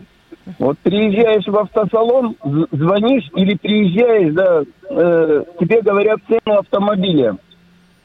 Вот 0.59 0.77
приезжаешь 0.79 1.45
в 1.45 1.57
автосалон, 1.57 2.35
звонишь 2.71 3.29
или 3.35 3.55
приезжаешь, 3.55 4.33
да, 4.33 4.63
э, 4.89 5.43
тебе 5.59 5.81
говорят 5.81 6.19
цену 6.27 6.59
автомобиля. 6.59 7.35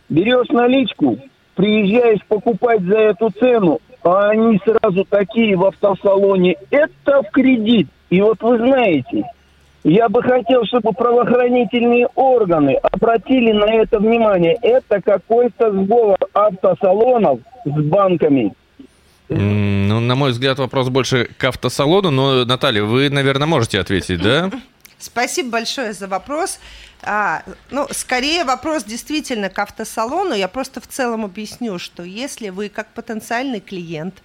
Берешь 0.08 0.48
наличку, 0.48 1.18
приезжаешь 1.54 2.20
покупать 2.26 2.82
за 2.82 2.98
эту 2.98 3.30
цену, 3.30 3.78
а 4.02 4.30
они 4.30 4.60
сразу 4.64 5.04
такие 5.04 5.56
в 5.56 5.64
автосалоне, 5.64 6.56
это 6.70 7.22
в 7.22 7.30
кредит. 7.30 7.88
И 8.10 8.20
вот 8.20 8.42
вы 8.42 8.58
знаете, 8.58 9.24
я 9.84 10.08
бы 10.08 10.22
хотел, 10.22 10.64
чтобы 10.64 10.92
правоохранительные 10.92 12.08
органы 12.14 12.74
обратили 12.82 13.52
на 13.52 13.64
это 13.64 13.98
внимание. 13.98 14.56
Это 14.62 15.00
какой-то 15.00 15.72
сговор 15.72 16.18
автосалонов 16.32 17.40
с 17.64 17.70
банками. 17.70 18.54
Ну, 19.28 20.00
на 20.00 20.14
мой 20.14 20.32
взгляд, 20.32 20.58
вопрос 20.58 20.88
больше 20.88 21.28
к 21.38 21.44
автосалону, 21.44 22.10
но, 22.10 22.44
Наталья, 22.44 22.82
вы, 22.82 23.08
наверное, 23.08 23.46
можете 23.46 23.80
ответить, 23.80 24.20
да? 24.20 24.50
Спасибо 24.98 25.50
большое 25.50 25.94
за 25.94 26.06
вопрос. 26.06 26.60
А, 27.02 27.42
ну, 27.70 27.88
скорее 27.90 28.44
вопрос 28.44 28.84
действительно 28.84 29.48
к 29.48 29.58
автосалону. 29.58 30.34
Я 30.34 30.46
просто 30.46 30.80
в 30.80 30.86
целом 30.86 31.24
объясню, 31.24 31.78
что 31.78 32.04
если 32.04 32.50
вы 32.50 32.68
как 32.68 32.88
потенциальный 32.94 33.60
клиент, 33.60 34.22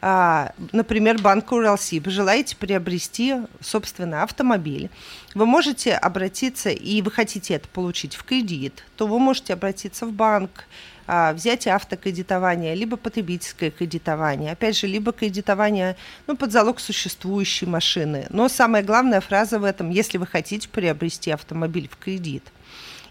например, 0.00 1.20
банк 1.20 1.52
Уралсиб, 1.52 2.08
желаете 2.08 2.56
приобрести, 2.56 3.36
собственно, 3.60 4.22
автомобиль, 4.22 4.88
вы 5.34 5.46
можете 5.46 5.94
обратиться, 5.94 6.70
и 6.70 7.02
вы 7.02 7.10
хотите 7.10 7.54
это 7.54 7.68
получить 7.68 8.14
в 8.14 8.24
кредит, 8.24 8.84
то 8.96 9.06
вы 9.06 9.18
можете 9.18 9.52
обратиться 9.52 10.06
в 10.06 10.12
банк, 10.12 10.64
а, 11.06 11.32
взятие 11.32 11.74
автокредитования, 11.74 12.74
либо 12.74 12.96
потребительское 12.96 13.70
кредитование, 13.70 14.52
опять 14.52 14.76
же, 14.76 14.86
либо 14.86 15.12
кредитование 15.12 15.96
ну, 16.26 16.36
под 16.36 16.52
залог 16.52 16.80
существующей 16.80 17.66
машины. 17.66 18.26
Но 18.30 18.48
самая 18.48 18.82
главная 18.82 19.20
фраза 19.20 19.58
в 19.58 19.64
этом, 19.64 19.90
если 19.90 20.18
вы 20.18 20.26
хотите 20.26 20.68
приобрести 20.68 21.30
автомобиль 21.30 21.88
в 21.88 21.96
кредит– 21.96 22.44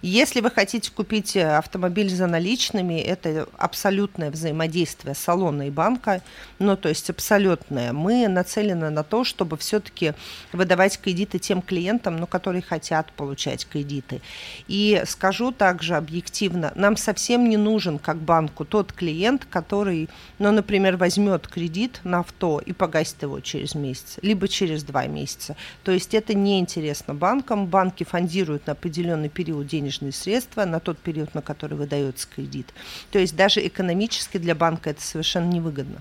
если 0.02 0.40
вы 0.40 0.50
хотите 0.50 0.92
купить 0.92 1.36
э, 1.36 1.58
автомобиль 1.58 2.10
за 2.10 2.26
наличными, 2.26 3.02
это 3.02 3.50
абсолютное 3.58 4.32
взаимодействие 4.32 5.14
салона 5.14 5.68
и 5.68 5.70
банка, 5.70 6.22
ну, 6.58 6.78
то 6.78 6.88
есть 6.88 7.10
абсолютное. 7.10 7.92
Мы 7.92 8.28
нацелены 8.30 8.90
на 8.92 9.04
то, 9.04 9.26
чтобы 9.26 9.58
все-таки 9.58 10.14
выдавать 10.54 11.00
кредиты 11.02 11.38
тем 11.38 11.62
клиентам, 11.62 12.16
ну, 12.18 12.28
которые 12.28 12.62
хотят 12.62 13.12
получать 13.12 13.68
кредиты. 13.68 14.22
И 14.70 15.04
скажу 15.06 15.52
также 15.52 15.96
объективно, 15.96 16.72
нам 16.76 16.96
совсем 16.96 17.50
не 17.50 17.58
нужен 17.58 18.00
как 18.00 18.18
банку 18.18 18.64
тот 18.64 18.94
клиент, 18.94 19.46
который, 19.50 20.08
ну, 20.38 20.52
например, 20.52 20.96
возьмет 20.96 21.48
кредит 21.48 22.00
на 22.06 22.20
авто 22.20 22.62
и 22.66 22.72
погасит 22.72 23.22
его 23.22 23.42
через 23.42 23.76
месяц, 23.76 24.18
либо 24.22 24.48
через 24.48 24.84
два 24.84 25.08
месяца. 25.08 25.58
То 25.84 25.92
есть 25.92 26.14
это 26.14 26.34
неинтересно 26.34 27.14
банкам. 27.14 27.68
Банки 27.68 28.06
фондируют 28.06 28.66
на 28.68 28.74
определенный 28.74 29.28
период 29.28 29.68
денег 29.68 29.89
денежные 29.90 30.12
средства 30.12 30.66
на 30.66 30.80
тот 30.80 30.98
период, 31.00 31.34
на 31.34 31.42
который 31.42 31.78
выдается 31.78 32.28
кредит. 32.34 32.68
То 33.12 33.20
есть 33.20 33.36
даже 33.36 33.66
экономически 33.66 34.38
для 34.38 34.56
банка 34.56 34.92
это 34.92 35.02
совершенно 35.02 35.50
невыгодно. 35.50 35.98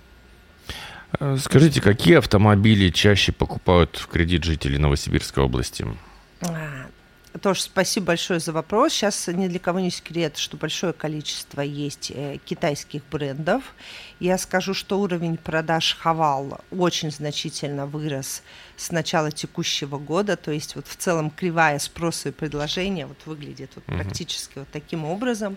Э, 1.19 1.37
скажите, 1.41 1.81
какие 1.81 2.19
автомобили 2.19 2.91
чаще 2.91 3.33
покупают 3.33 3.97
в 3.97 4.07
кредит 4.09 4.45
жители 4.45 4.77
Новосибирской 4.77 5.43
области? 5.43 5.87
Тоже 7.43 7.63
спасибо 7.63 8.07
большое 8.07 8.41
за 8.41 8.53
вопрос. 8.53 8.93
Сейчас 8.93 9.27
ни 9.29 9.49
для 9.49 9.59
кого 9.59 9.81
не 9.81 9.91
секрет, 9.91 10.37
что 10.37 10.57
большое 10.57 10.93
количество 10.93 11.61
есть 11.61 12.11
э, 12.15 12.39
китайских 12.45 13.03
брендов. 13.11 13.75
Я 14.21 14.39
скажу, 14.39 14.75
что 14.75 15.01
уровень 15.01 15.37
продаж 15.37 15.97
Хавал 16.01 16.61
очень 16.71 17.11
значительно 17.11 17.87
вырос 17.87 18.43
с 18.77 18.91
начала 18.91 19.31
текущего 19.31 19.99
года. 19.99 20.37
То 20.37 20.51
есть 20.51 20.75
вот 20.75 20.87
в 20.87 20.97
целом 20.97 21.31
кривая 21.31 21.79
спроса 21.79 22.31
и 22.31 22.33
предложения 22.33 23.07
вот 23.07 23.19
выглядит 23.27 23.73
вот 23.75 23.85
uh-huh. 23.85 24.03
практически 24.03 24.61
вот 24.61 24.69
таким 24.73 25.05
образом. 25.05 25.57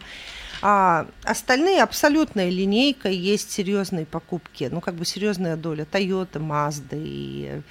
А 0.61 1.07
остальные 1.23 1.81
абсолютная 1.81 2.49
линейка, 2.49 3.09
есть 3.09 3.51
серьезные 3.51 4.05
покупки, 4.05 4.69
ну 4.71 4.79
как 4.81 4.95
бы 4.95 5.05
серьезная 5.05 5.55
доля 5.55 5.87
Toyota, 5.91 6.39
Mazda 6.39 7.01
и 7.01 7.61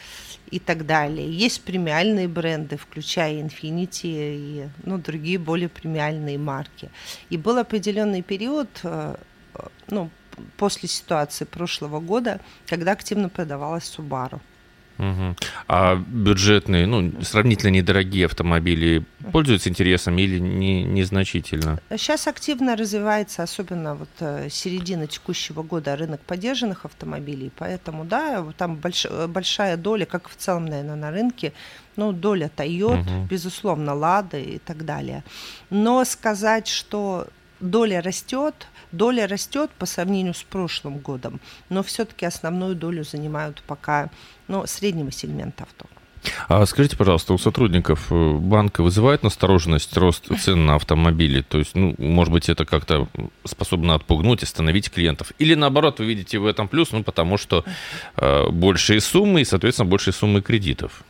и 0.51 0.59
так 0.59 0.87
далее. 0.87 1.31
Есть 1.31 1.63
премиальные 1.63 2.29
бренды, 2.29 2.77
включая 2.77 3.35
Infinity 3.35 4.00
и 4.05 4.69
ну, 4.85 4.99
другие 4.99 5.39
более 5.39 5.69
премиальные 5.69 6.39
марки. 6.39 6.91
И 7.31 7.37
был 7.37 7.59
определенный 7.59 8.23
период, 8.23 8.69
э, 8.83 9.17
ну, 9.89 10.11
после 10.57 10.89
ситуации 10.89 11.45
прошлого 11.45 12.01
года, 12.01 12.41
когда 12.67 12.93
активно 12.93 13.29
продавалась 13.29 13.85
Subaru. 13.85 14.41
Угу. 15.01 15.37
А 15.69 15.97
бюджетные, 15.97 16.87
ну, 16.87 17.11
сравнительно 17.23 17.71
недорогие 17.71 18.27
автомобили 18.27 19.03
пользуются 19.33 19.71
интересом 19.71 20.19
или 20.19 20.39
не, 20.39 20.83
незначительно? 20.83 21.81
Сейчас 21.91 22.27
активно 22.27 22.77
развивается, 22.77 23.43
особенно 23.43 23.95
вот 23.95 24.11
э, 24.21 24.49
середина 24.51 25.07
текущего 25.07 25.63
года, 25.63 25.97
рынок 25.97 26.21
поддержанных 26.21 26.85
автомобилей, 26.85 27.51
поэтому, 27.57 28.05
да, 28.05 28.45
там 28.59 28.77
больш, 28.77 29.07
большая 29.29 29.79
доля, 29.79 30.05
как 30.05 30.29
в 30.29 30.37
целом, 30.37 30.67
наверное, 30.67 30.97
на 30.97 31.11
рынке, 31.11 31.55
ну, 31.97 32.13
доля 32.13 32.51
Toyota, 32.55 33.21
угу. 33.21 33.27
безусловно, 33.27 33.95
Лада 33.95 34.39
и 34.39 34.59
так 34.59 34.85
далее. 34.85 35.25
Но 35.71 36.05
сказать, 36.05 36.69
что 36.69 37.27
доля 37.61 38.01
растет, 38.01 38.67
доля 38.93 39.27
растет 39.27 39.71
по 39.79 39.87
сравнению 39.87 40.35
с 40.35 40.43
прошлым 40.43 40.99
годом, 40.99 41.41
но 41.69 41.83
все-таки 41.83 42.27
основную 42.27 42.75
долю 42.75 43.05
занимают 43.05 43.63
пока 43.67 44.11
ну, 44.49 44.67
среднего 44.67 45.13
сегмента 45.13 45.65
авто. 45.65 45.87
А 46.49 46.67
скажите, 46.67 46.97
пожалуйста, 46.97 47.33
у 47.33 47.39
сотрудников 47.39 48.09
э, 48.11 48.33
банка 48.35 48.83
вызывает 48.83 49.23
настороженность 49.23 49.97
рост 49.97 50.27
цен 50.39 50.67
на 50.67 50.75
автомобили? 50.75 51.41
То 51.41 51.59
есть, 51.59 51.75
ну, 51.75 51.95
может 51.99 52.33
быть, 52.33 52.49
это 52.49 52.65
как-то 52.65 53.09
способно 53.45 53.95
отпугнуть, 53.95 54.43
остановить 54.43 54.91
клиентов? 54.91 55.33
Или 55.39 55.55
наоборот, 55.55 55.99
вы 55.99 56.07
видите 56.07 56.39
в 56.39 56.47
этом 56.47 56.69
плюс, 56.69 56.93
ну, 56.93 57.03
потому 57.03 57.39
что 57.39 57.65
э, 58.17 58.51
большие 58.51 59.01
суммы 59.01 59.41
и, 59.41 59.45
соответственно, 59.45 59.89
большие 59.89 60.13
суммы 60.13 60.43
кредитов? 60.43 61.05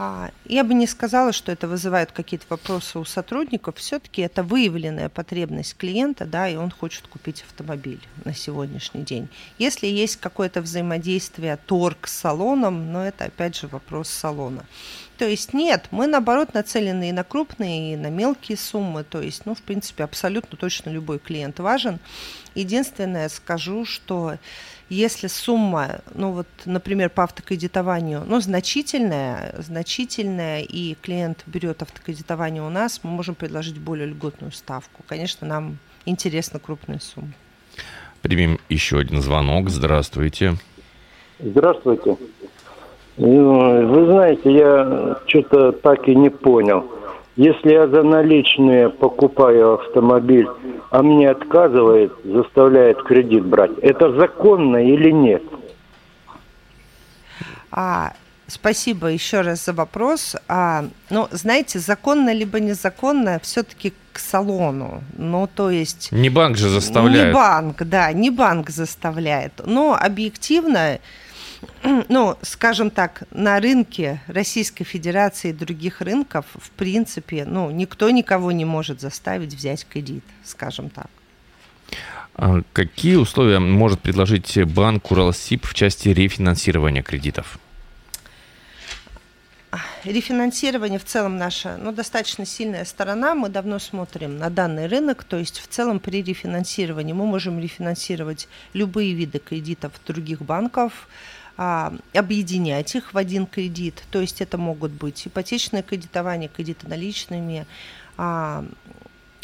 А, 0.00 0.30
я 0.44 0.62
бы 0.62 0.74
не 0.74 0.86
сказала, 0.86 1.32
что 1.32 1.50
это 1.50 1.66
вызывает 1.66 2.12
какие-то 2.12 2.46
вопросы 2.50 3.00
у 3.00 3.04
сотрудников. 3.04 3.78
Все-таки 3.78 4.22
это 4.22 4.44
выявленная 4.44 5.08
потребность 5.08 5.76
клиента, 5.76 6.24
да, 6.24 6.48
и 6.48 6.54
он 6.54 6.70
хочет 6.70 7.08
купить 7.08 7.42
автомобиль 7.42 8.00
на 8.24 8.32
сегодняшний 8.32 9.02
день. 9.02 9.28
Если 9.58 9.88
есть 9.88 10.18
какое-то 10.18 10.62
взаимодействие 10.62 11.56
торг 11.56 12.06
с 12.06 12.16
салоном, 12.16 12.92
но 12.92 13.04
это 13.04 13.24
опять 13.24 13.56
же 13.56 13.66
вопрос 13.66 14.08
салона. 14.08 14.64
То 15.18 15.26
есть 15.26 15.52
нет, 15.52 15.88
мы 15.90 16.06
наоборот 16.06 16.54
нацелены 16.54 17.08
и 17.08 17.12
на 17.12 17.24
крупные, 17.24 17.94
и 17.94 17.96
на 17.96 18.08
мелкие 18.08 18.56
суммы. 18.56 19.02
То 19.02 19.20
есть, 19.20 19.46
ну, 19.46 19.54
в 19.56 19.62
принципе, 19.62 20.04
абсолютно 20.04 20.56
точно 20.56 20.90
любой 20.90 21.18
клиент 21.18 21.58
важен. 21.58 21.98
Единственное, 22.54 23.28
скажу, 23.28 23.84
что 23.84 24.36
если 24.88 25.26
сумма, 25.26 26.00
ну 26.14 26.30
вот, 26.30 26.46
например, 26.64 27.10
по 27.10 27.24
автокредитованию, 27.24 28.22
ну, 28.26 28.40
значительная, 28.40 29.56
значительная, 29.58 30.62
и 30.62 30.94
клиент 30.94 31.42
берет 31.46 31.82
автокредитование 31.82 32.62
у 32.62 32.70
нас, 32.70 33.00
мы 33.02 33.10
можем 33.10 33.34
предложить 33.34 33.78
более 33.78 34.06
льготную 34.06 34.52
ставку. 34.52 35.02
Конечно, 35.08 35.48
нам 35.48 35.78
интересна 36.06 36.60
крупная 36.60 37.00
сумма. 37.00 37.32
Примем 38.22 38.60
еще 38.68 39.00
один 39.00 39.20
звонок. 39.20 39.68
Здравствуйте. 39.68 40.54
Здравствуйте. 41.40 42.16
Вы 43.18 44.06
знаете, 44.06 44.52
я 44.52 45.16
что-то 45.26 45.72
так 45.72 46.06
и 46.08 46.14
не 46.14 46.30
понял. 46.30 46.84
Если 47.34 47.72
я 47.72 47.86
за 47.88 48.02
наличные 48.02 48.88
покупаю 48.90 49.74
автомобиль, 49.74 50.48
а 50.90 51.02
мне 51.02 51.30
отказывает, 51.30 52.12
заставляет 52.24 53.02
кредит 53.02 53.44
брать, 53.44 53.72
это 53.82 54.12
законно 54.12 54.76
или 54.76 55.10
нет? 55.10 55.42
А, 57.70 58.12
спасибо 58.46 59.08
еще 59.08 59.42
раз 59.42 59.66
за 59.66 59.72
вопрос. 59.72 60.36
А, 60.48 60.84
ну, 61.10 61.28
знаете, 61.30 61.78
законно 61.78 62.32
либо 62.32 62.60
незаконно, 62.60 63.38
все-таки 63.40 63.92
к 64.12 64.18
салону. 64.18 65.02
Ну, 65.16 65.48
то 65.52 65.70
есть... 65.70 66.10
Не 66.12 66.30
банк 66.30 66.56
же 66.56 66.68
заставляет. 66.68 67.28
Не 67.28 67.34
банк, 67.34 67.82
да, 67.84 68.12
не 68.12 68.30
банк 68.30 68.70
заставляет. 68.70 69.52
Но 69.64 69.96
объективно 70.00 70.98
ну, 72.08 72.36
скажем 72.42 72.90
так, 72.90 73.24
на 73.30 73.60
рынке 73.60 74.20
Российской 74.26 74.84
Федерации 74.84 75.50
и 75.50 75.52
других 75.52 76.00
рынков, 76.00 76.46
в 76.54 76.70
принципе, 76.70 77.44
ну, 77.44 77.70
никто 77.70 78.10
никого 78.10 78.52
не 78.52 78.64
может 78.64 79.00
заставить 79.00 79.54
взять 79.54 79.86
кредит, 79.86 80.24
скажем 80.44 80.90
так. 80.90 81.08
А 82.34 82.60
какие 82.72 83.16
условия 83.16 83.58
может 83.58 84.00
предложить 84.00 84.62
банк 84.64 85.10
Уралсиб 85.10 85.66
в 85.66 85.74
части 85.74 86.08
рефинансирования 86.08 87.02
кредитов? 87.02 87.58
Рефинансирование 90.04 90.98
в 90.98 91.04
целом 91.04 91.36
наша 91.36 91.76
ну, 91.76 91.92
достаточно 91.92 92.46
сильная 92.46 92.84
сторона. 92.84 93.34
Мы 93.34 93.48
давно 93.48 93.78
смотрим 93.78 94.38
на 94.38 94.48
данный 94.50 94.86
рынок. 94.86 95.24
То 95.24 95.36
есть 95.36 95.58
в 95.58 95.66
целом 95.66 95.98
при 95.98 96.22
рефинансировании 96.22 97.12
мы 97.12 97.26
можем 97.26 97.60
рефинансировать 97.60 98.48
любые 98.72 99.12
виды 99.14 99.40
кредитов 99.40 99.92
других 100.06 100.40
банков, 100.40 101.08
а, 101.60 101.92
объединять 102.14 102.94
их 102.94 103.12
в 103.12 103.18
один 103.18 103.44
кредит. 103.44 104.04
То 104.12 104.20
есть 104.20 104.40
это 104.40 104.56
могут 104.56 104.92
быть 104.92 105.26
ипотечное 105.26 105.82
кредитование, 105.82 106.48
кредиты 106.48 106.88
наличными, 106.88 107.66
а, 108.16 108.64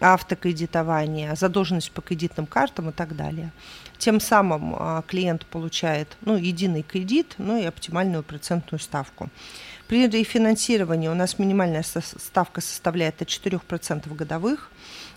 автокредитование, 0.01 1.35
задолженность 1.35 1.91
по 1.91 2.03
кредитным 2.03 2.47
картам 2.47 2.91
и 2.91 2.93
так 2.93 3.17
далее. 3.17 3.51
Тем 3.99 4.21
самым 4.21 4.77
а, 4.79 5.03
клиент 5.03 5.45
получает 5.47 6.17
ну, 6.21 6.37
единый 6.37 6.83
кредит, 6.83 7.35
ну 7.39 7.61
и 7.61 7.65
оптимальную 7.65 8.23
процентную 8.23 8.81
ставку. 8.81 9.29
При 9.89 10.07
рефинансировании 10.07 11.09
у 11.09 11.15
нас 11.15 11.41
минимальная 11.41 11.83
ставка 11.83 12.61
составляет 12.61 13.21
от 13.23 13.29
4% 13.29 14.15
годовых. 14.15 14.71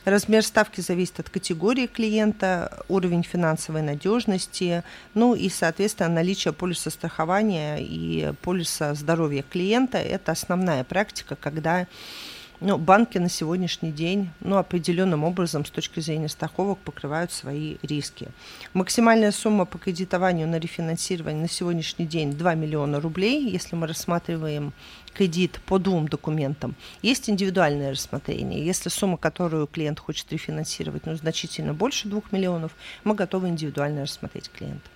Размер 0.07 0.41
ставки 0.41 0.79
зависит 0.79 1.19
от 1.19 1.29
категории 1.29 1.85
клиента, 1.85 2.81
уровень 2.87 3.23
финансовой 3.23 3.81
надежности, 3.81 4.85
ну 5.13 5.35
и, 5.35 5.49
соответственно, 5.49 6.07
наличие 6.07 6.53
полиса 6.53 6.89
страхования 6.91 7.79
и 7.81 8.31
полиса 8.41 8.93
здоровья 8.93 9.43
клиента. 9.43 9.97
Это 9.97 10.31
основная 10.31 10.85
практика, 10.85 11.35
когда 11.35 11.87
ну, 12.59 12.77
банки 12.77 13.17
на 13.17 13.29
сегодняшний 13.29 13.91
день 13.91 14.29
ну, 14.39 14.57
определенным 14.57 15.23
образом 15.23 15.65
с 15.65 15.69
точки 15.69 15.99
зрения 15.99 16.29
страховок 16.29 16.79
покрывают 16.79 17.31
свои 17.31 17.77
риски. 17.83 18.29
Максимальная 18.73 19.31
сумма 19.31 19.65
по 19.65 19.77
кредитованию 19.77 20.47
на 20.47 20.59
рефинансирование 20.59 21.41
на 21.41 21.49
сегодняшний 21.49 22.05
день 22.05 22.33
2 22.33 22.55
миллиона 22.55 22.99
рублей, 22.99 23.49
если 23.49 23.75
мы 23.75 23.87
рассматриваем 23.87 24.73
кредит 25.13 25.59
по 25.65 25.79
двум 25.79 26.07
документам. 26.07 26.75
Есть 27.01 27.29
индивидуальное 27.29 27.91
рассмотрение. 27.91 28.65
Если 28.65 28.89
сумма, 28.89 29.17
которую 29.17 29.67
клиент 29.67 29.99
хочет 29.99 30.31
рефинансировать, 30.31 31.05
ну, 31.05 31.15
значительно 31.15 31.73
больше 31.73 32.07
2 32.07 32.21
миллионов, 32.31 32.71
мы 33.03 33.15
готовы 33.15 33.49
индивидуально 33.49 34.03
рассмотреть 34.03 34.49
клиента. 34.51 34.89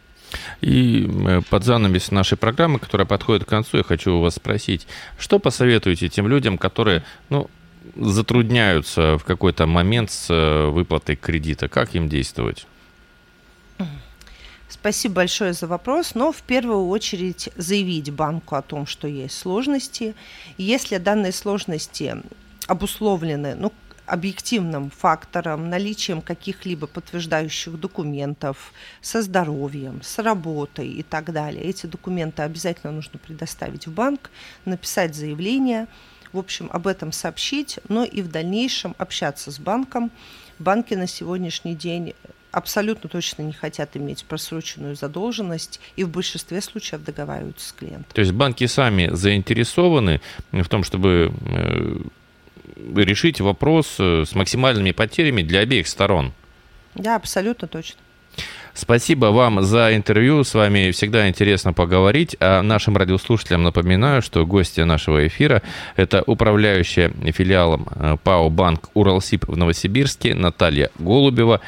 И 0.62 1.10
э, 1.10 1.42
под 1.50 1.64
занавес 1.64 2.12
нашей 2.12 2.38
программы, 2.38 2.80
которая 2.80 3.06
подходит 3.06 3.46
к 3.46 3.50
концу, 3.50 3.78
я 3.78 3.84
хочу 3.84 4.16
у 4.16 4.22
вас 4.22 4.36
спросить, 4.36 4.88
что 5.18 5.40
посоветуете 5.40 6.10
тем 6.10 6.28
людям, 6.28 6.58
которые, 6.58 7.04
ну, 7.30 7.50
затрудняются 7.96 9.18
в 9.18 9.24
какой-то 9.24 9.66
момент 9.66 10.12
с 10.12 10.30
э, 10.30 10.68
выплатой 10.68 11.16
кредита? 11.16 11.68
Как 11.68 11.96
им 11.96 12.10
действовать? 12.10 12.66
Спасибо 14.70 15.16
большое 15.16 15.54
за 15.54 15.68
вопрос. 15.68 16.16
Но 16.16 16.32
в 16.32 16.42
первую 16.44 16.88
очередь 16.88 17.50
заявить 17.58 18.12
банку 18.12 18.56
о 18.56 18.62
том, 18.62 18.86
что 18.86 19.08
есть 19.08 19.38
сложности. 19.38 20.16
Если 20.58 20.98
данные 20.98 21.34
сложности 21.34 22.16
обусловлены, 22.68 23.56
ну, 23.56 23.74
объективным 24.12 24.90
фактором, 24.90 25.70
наличием 25.70 26.22
каких-либо 26.22 26.86
подтверждающих 26.86 27.80
документов 27.80 28.74
со 29.00 29.22
здоровьем, 29.22 30.02
с 30.04 30.20
работой 30.20 30.90
и 30.90 31.02
так 31.02 31.32
далее. 31.32 31.64
Эти 31.64 31.86
документы 31.86 32.42
обязательно 32.42 32.92
нужно 32.92 33.20
предоставить 33.20 33.88
в 33.88 33.94
банк, 33.94 34.30
написать 34.66 35.16
заявление, 35.16 35.88
в 36.34 36.40
общем, 36.40 36.70
об 36.74 36.88
этом 36.88 37.14
сообщить, 37.14 37.80
но 37.88 38.04
и 38.04 38.22
в 38.22 38.30
дальнейшем 38.30 38.96
общаться 38.98 39.50
с 39.50 39.60
банком. 39.60 40.12
Банки 40.60 40.94
на 40.94 41.08
сегодняшний 41.08 41.76
день 41.76 42.14
абсолютно 42.52 43.10
точно 43.10 43.44
не 43.44 43.54
хотят 43.54 43.96
иметь 43.96 44.26
просроченную 44.26 44.98
задолженность 44.98 45.80
и 45.96 46.04
в 46.04 46.10
большинстве 46.10 46.60
случаев 46.60 47.02
договариваются 47.06 47.70
с 47.70 47.72
клиентом. 47.72 48.08
То 48.14 48.20
есть 48.20 48.34
банки 48.34 48.66
сами 48.68 49.10
заинтересованы 49.14 50.20
в 50.52 50.68
том, 50.68 50.84
чтобы 50.84 51.34
э, 51.46 52.02
решить 52.96 53.42
вопрос 53.42 53.96
э, 54.00 54.26
с 54.26 54.36
максимальными 54.36 54.92
потерями 54.92 55.42
для 55.42 55.60
обеих 55.60 55.88
сторон. 55.88 56.34
Да, 56.96 57.16
абсолютно 57.16 57.68
точно. 57.68 58.00
Спасибо 58.74 59.28
вам 59.28 59.64
за 59.64 59.96
интервью. 59.96 60.44
С 60.44 60.54
вами 60.54 60.92
всегда 60.92 61.28
интересно 61.28 61.74
поговорить. 61.74 62.36
А 62.40 62.62
нашим 62.62 62.98
радиослушателям 62.98 63.64
напоминаю, 63.64 64.22
что 64.22 64.46
гости 64.46 64.82
нашего 64.82 65.28
эфира– 65.28 65.62
это 65.96 66.24
управляющая 66.26 67.12
филиалом 67.32 67.88
э, 67.94 68.18
ПАО 68.24 68.50
«Банк 68.50 68.90
Уралсиб» 68.94 69.46
в 69.48 69.58
Новосибирске 69.58 70.36
Наталья 70.36 70.90
Голубева. 71.00 71.62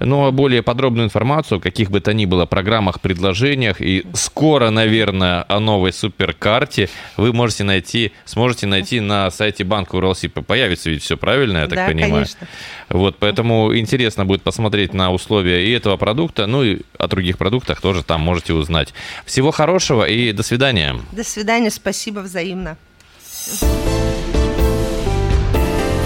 Ну 0.00 0.26
а 0.26 0.30
более 0.30 0.62
подробную 0.62 1.06
информацию 1.06 1.58
о 1.58 1.60
каких 1.60 1.90
бы 1.90 2.00
то 2.00 2.14
ни 2.14 2.24
было 2.24 2.46
программах, 2.46 3.00
предложениях 3.00 3.80
и 3.80 4.06
скоро, 4.14 4.70
наверное, 4.70 5.42
о 5.42 5.60
новой 5.60 5.92
суперкарте 5.92 6.88
вы 7.18 7.32
можете 7.34 7.64
найти, 7.64 8.12
сможете 8.24 8.66
найти 8.66 9.00
на 9.00 9.30
сайте 9.30 9.64
Банка 9.64 9.96
Уралсиб. 9.96 10.44
Появится 10.46 10.90
ведь 10.90 11.02
все 11.02 11.16
правильно, 11.16 11.58
я 11.58 11.66
так 11.66 11.76
да, 11.76 11.86
понимаю. 11.86 12.12
Конечно. 12.12 12.46
Вот, 12.88 13.16
поэтому 13.18 13.76
интересно 13.76 14.24
будет 14.24 14.42
посмотреть 14.42 14.94
на 14.94 15.12
условия 15.12 15.66
и 15.66 15.70
этого 15.70 15.96
продукта, 15.96 16.46
ну 16.50 16.62
и 16.62 16.80
о 16.98 17.06
других 17.08 17.38
продуктах 17.38 17.80
тоже 17.80 18.02
там 18.02 18.20
можете 18.20 18.52
узнать. 18.52 18.92
Всего 19.24 19.50
хорошего 19.50 20.04
и 20.04 20.32
до 20.32 20.42
свидания. 20.42 20.96
До 21.12 21.24
свидания, 21.24 21.70
спасибо 21.70 22.20
взаимно. 22.20 22.76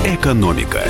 Экономика. 0.04 0.84